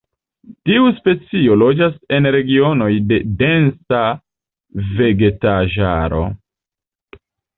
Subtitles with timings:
[0.67, 4.01] Tiu specio loĝas en regionoj de densa
[5.01, 6.25] vegetaĵaro.